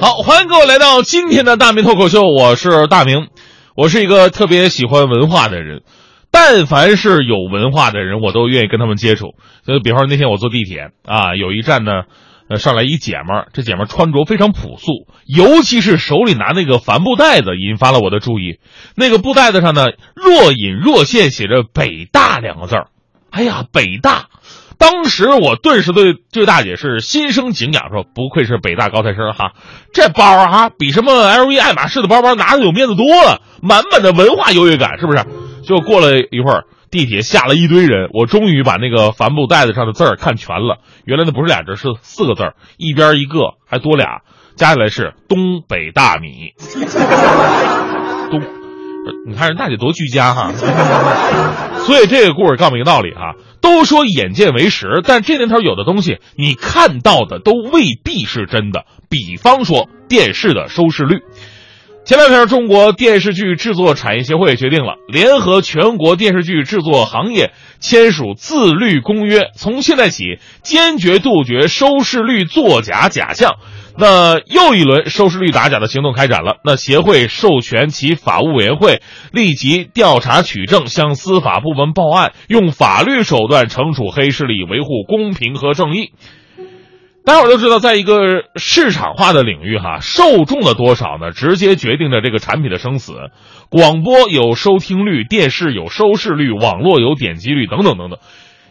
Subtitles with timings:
[0.00, 3.28] 好，欢迎各位来到今天的大明脱口秀，我是大明，
[3.76, 5.82] 我是一个特别喜欢文化的人，
[6.30, 9.34] 但凡是有文化的人，我都愿意跟他们接触。
[9.62, 12.04] 就比方说那天我坐地铁啊，有一站呢，
[12.48, 18.58] 呃，上来一姐们儿，这姐们儿穿着非常朴素，尤其是手里拿那个帆布袋子，引发了我的注意。
[18.96, 22.86] 那个布袋子上呢，若隐若现写着“北大”两个字儿。
[23.30, 24.29] 哎呀，北大！
[24.80, 29.52] 当时我顿时对这位大姐是心生敬仰，说不愧是北大高材生哈，
[29.92, 35.22] 这包啊比什么 LV、爱马仕的包包拿的有面子多了，满满的文化优越感，是不是？
[35.62, 40.78] 就过了一会儿，地铁下了一堆人，我终于把那个帆布袋子上的字儿看全了。
[41.04, 44.22] 原来那不是俩字，是四个字儿，一边一个，还多俩，
[44.56, 46.54] 加起来是东北大米。
[48.30, 48.40] 东，
[49.26, 50.52] 你看人大姐多居家哈。
[51.86, 58.84] 所以这个故事告诉我们一个道理哈，都说眼见为实，但这年头有的东西你看到的都未必是真的。
[59.08, 61.22] 比方说电视的收视率，
[62.04, 73.54] 前两天中国电视剧制作产业协会决定了，联合全国电视剧制作行业签署自律公约，从现在起坚决杜绝收视率作假假象。
[73.98, 76.56] 那又一轮收视率打假的行动开展了。
[76.64, 79.02] 那协会授权其法务委员会
[79.32, 86.12] 立即调查取证，向司法部门报案，用法律手段惩处黑势力，维护公平和正义。
[87.22, 93.12] 大家伙都知道，在一个市场化的领域，哈，受众的多少呢，直接决定着这个产品的生死。
[93.68, 98.18] 广播有收听率，电视有收视率，网络有点击率，等等等等。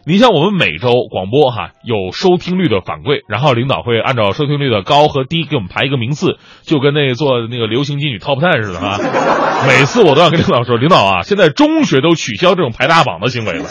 [0.06, 8.98] 你像我们每周广播哈有收听率的反馈，然后领导会按照收听率的高和低给我们排一个名次，就跟那做那个流行金曲 top ten 似的啊。
[9.68, 13.66] 每次我都要跟领导说，领导啊，现在中学都取消这种排大榜的行为了，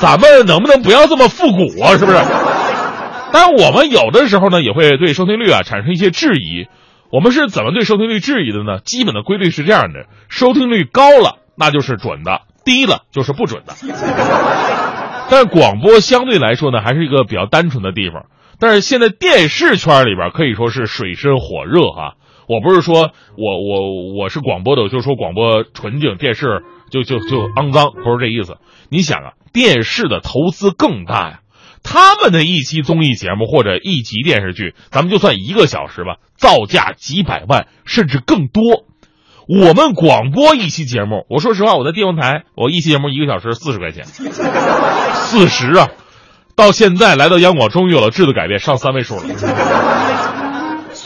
[0.00, 1.96] 咱们能不能不要这么复古啊？
[1.96, 2.18] 是不是？
[3.32, 6.66] 但我们有的时候呢，也会对收听率啊产生一些质疑。
[7.10, 8.80] 我们是怎么对收听率质疑的呢？
[8.84, 13.72] 基本的规律是这样的：收听率高了，那就是准的；低了，就是不准的。
[15.30, 18.26] 但是广播相对来说呢，还是一个比较单纯的地方。
[18.58, 22.14] 但是现在电视圈里边可以说是水深火热哈。
[22.48, 28.56] 我不是说我我我是广播的，我就说广播纯净，电视就就就肮脏，不是这意思。
[28.88, 31.40] 你想啊，电视的投资更大呀，
[31.84, 38.86] 他们的一期综艺节目或者一集电视剧，咱们就算一个小时吧，造价几百万甚至更多。
[39.48, 44.04] 我们广播一期节目，我说实话，我在地方台，我一期节目一个小时四十块钱，
[45.24, 45.88] 四十啊，
[46.54, 49.22] 到现在来到央广，终于有了质的改变，上三位数了。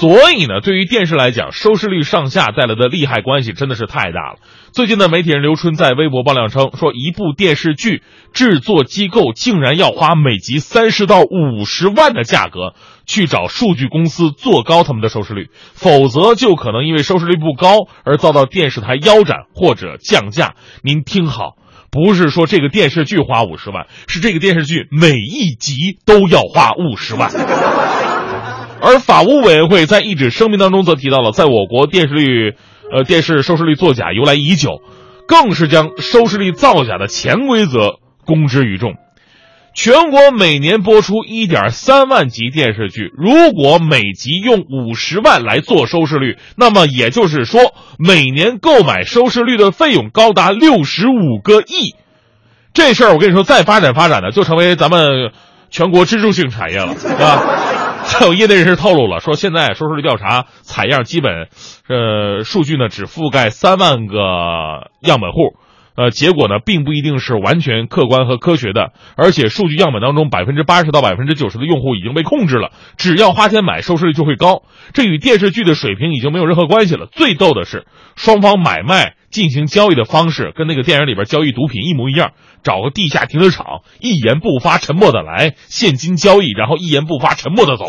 [0.02, 4.38] 所以呢，对于电视来讲，收视率上下带来的利害关系真的是太大了。
[4.72, 8.02] 最近的媒体人刘春在微博爆料称，说一部电视剧
[8.32, 12.74] 制作机构竟然要花每集三十到五十万的价格
[13.06, 20.56] 去找数据公司做高他们的收视率，否则就可能因为收视率不高而遭到电视台腰斩或者降价。
[20.82, 21.54] 您听好，
[21.92, 27.30] 不是说这个电视剧花五十万，是这个电视剧每一集都要花五十万。
[28.82, 32.54] 而法务委员会在一纸声明当中则提到了，在我国电视率，
[32.92, 34.82] 呃，电视收视率作假由来已久，
[35.28, 38.94] 更是将收视率造假的潜规则公之于众。
[39.74, 47.60] 全国每年播出一点三万集电视剧，如果每集用五十万来做收视率，那么也就是说，
[47.98, 51.94] 每年购买收视率的费用高达六十五个亿。
[52.74, 55.30] 这事儿我跟你说，再发展发展的，就成为咱们
[55.70, 57.42] 全国支柱性产业了，是吧？
[58.04, 61.48] 还有业内人士透露了，说现在收视率调查采样基本，
[61.88, 65.56] 呃，数据呢只覆盖三万个样本户，
[65.96, 77.06] 呃，结果呢并不一定是完全客观和科学的，而且数据样本当中百分之八十到百分之九十的用户已经被控制了，只要花钱买，收视率就会高，这与电视剧的水平已经没有任何关系了。
[77.06, 77.86] 最逗的是，
[78.16, 79.14] 双方买卖。
[79.32, 82.32] 进行交易的方式跟那个电影里边交易毒品一模一样，
[82.62, 87.86] 找个地下停车场，一言不发，沉默的来，现金交易，然后一言不发，沉默的走。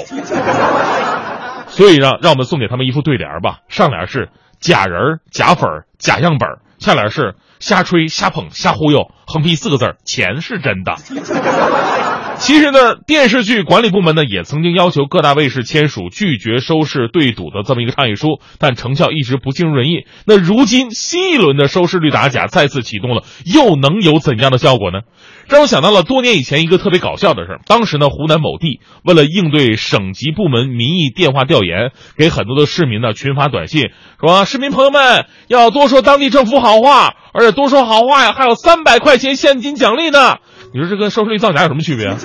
[1.67, 4.29] 所以让让我们送给他们一副对联吧，上联是
[4.61, 5.69] 假人、假粉、
[5.99, 6.47] 假样本，
[6.79, 10.97] 下联是瞎吹、瞎捧、瞎忽悠，横批四个字钱是真的。
[12.39, 20.05] 其实呢，电视剧管理部门呢也曾经要求各大卫视签署拒绝收视对赌的这么一个倡议书，但成效一直不尽如人意。
[20.25, 24.99] 那如今新一轮的收视率打假再次启动了，又能有怎样的效果呢？
[25.47, 27.59] 让我想到了多年以前一个特别搞笑的事儿。
[27.65, 40.37] 当时呢，湖南某地为了应对省级部门民意电话调研，给很多的市民呢群发短信，说市民朋友们要多说当地政府好话，而且多说好话呀，还有三百块钱现金奖励呢。
[40.73, 42.17] 你说这跟收视率造假有什么区别啊？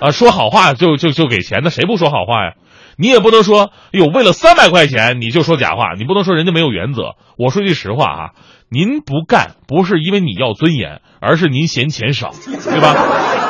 [0.00, 2.52] 啊，说好话就就就给钱，那谁不说好话呀？
[2.96, 7.14] 你也不能说，哎呦，为了三百块钱你就说假话，你不能说人家没有原则。
[7.36, 8.30] 我说句实话啊，
[8.68, 12.94] 您不干不是因为你要尊严，而是您嫌钱少，对吧？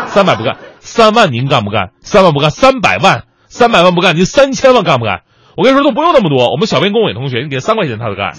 [0.07, 1.91] 三百不干，三万您干不干？
[2.01, 5.23] 三万不干，三百万，三百万不干，您三千万干不干？
[5.57, 8.33] 我跟你说都不用那么多，我们小编工委同学，你给三块钱他都干。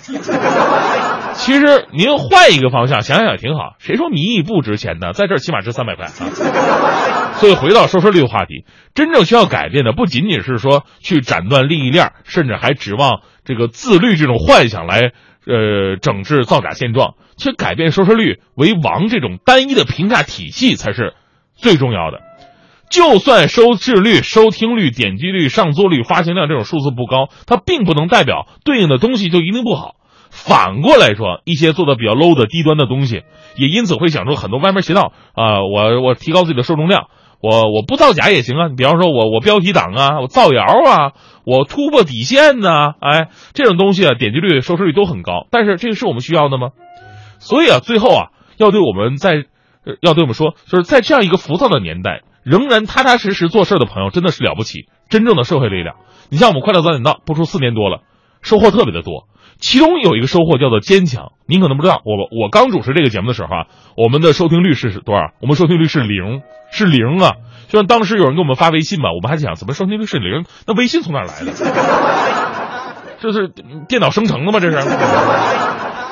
[1.40, 3.76] 其实您换一个方向想想也挺好。
[3.80, 5.14] 谁说民意不值钱呢？
[5.14, 7.34] 在这起码值三百块啊。
[7.36, 15.14] 所以回到收视率的话题，真正需要改变的不仅仅是说去斩断利益链，甚至还指望这个自律这种幻想来
[15.48, 17.16] 呃整治造假现状。
[17.38, 21.14] 去改变收视率为王这种单一的评价体系才是
[21.56, 22.20] 最重要的。
[22.90, 29.96] 就算收视率、收听率、点击率、上座率、发行量这种数字不高，它并不能代表对应的东西就一定不好。
[30.30, 33.24] 反过来说，一些做的比较 low 的低端的东西，
[33.56, 35.64] 也因此会想出很多歪门邪道啊！
[35.64, 37.08] 我我提高自己的受众量，
[37.42, 38.70] 我我不造假也行啊！
[38.76, 41.12] 比方说我我标题党啊，我造谣啊，
[41.46, 45.48] 我突破底线呢，哎，这种东西啊，点击率、收视率都很高。
[45.52, 46.70] 但是这个是我们需要的吗？
[47.40, 48.28] 所以啊，最后啊，
[48.58, 49.46] 要对我们在
[50.02, 52.22] 要对我们说，就是在这样一个浮躁的年代。
[52.42, 55.98] 仍然踏踏实实做事的朋友真的是了不起，真正的社会力量。
[56.32, 58.02] 你像我们《快乐早点到》播出四年多了，
[58.42, 59.28] 收获特别的多。
[59.60, 61.34] 其中有一个收获叫做坚强。
[61.46, 63.66] 您可能不知道，我我刚主持这个节目的时候啊，
[63.98, 65.34] 我们的收听率是多少？
[65.42, 66.42] 我们收听率是零，
[66.72, 67.34] 是零啊！
[67.68, 70.46] 就像当时有人给我们发微信嘛，我们还想怎么收听率是零？
[70.66, 71.52] 那微信从哪来的？
[73.22, 73.52] 这是
[73.88, 74.60] 电脑生成的吗？
[74.60, 74.78] 这是？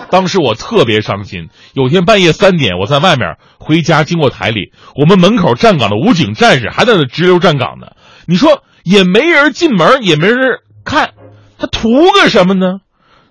[0.10, 1.50] 当时我特别伤心。
[1.74, 7.88] 有天半夜三点，我在外面回家，经过台里，我们门口站岗的武警战士还在那直溜站岗呢。
[8.26, 11.12] 你说也没人进门，也没人看，
[11.58, 12.80] 他图个什么呢？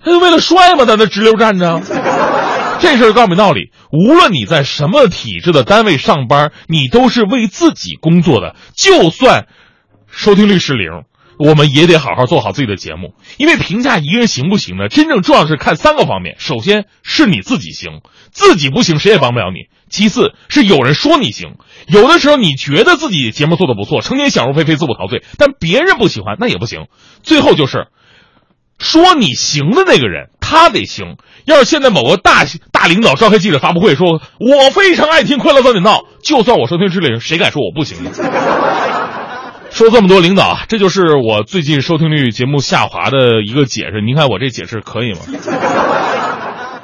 [0.07, 0.85] 他就为了帅吗？
[0.85, 1.81] 在那直溜站着。
[2.79, 8.55] 这事儿告诉你道理：无论你在什么体制的单位上班，你都是为自己工作的。
[8.77, 9.49] 就算
[10.07, 11.03] 收听率是零。
[11.39, 14.89] 我们也得好好做好自己的节目，因为评价一个人行不行呢？
[14.89, 18.01] 真正重要的是看三个方面：首先是你自己行，
[18.31, 21.57] 自己不行谁也帮不了你；其次是有人说你行，
[21.89, 26.87] 有的时候你觉得自己节目做的不错，成天想入非非、自我陶醉，但别人不喜欢那也不行。
[27.23, 27.89] 最后就是
[28.79, 31.17] 说你行的那个人，他得行。
[31.45, 37.99] 要是现在某个大大领导召开记者发布会，说我非常爱听《快乐早点到》，就算我收听率零，谁敢说我不行？
[39.71, 44.01] 说这么多，领导，这就是我最近收听率节目下滑的一个解释。
[44.01, 45.21] 您看我这解释可以吗？